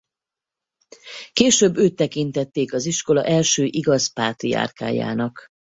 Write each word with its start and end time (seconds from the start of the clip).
Később 1.33 1.77
őt 1.77 1.95
tekintették 1.95 2.73
az 2.73 2.85
iskola 2.85 3.23
első 3.25 3.63
igaz 3.65 4.13
pátriárkájának. 4.13 5.45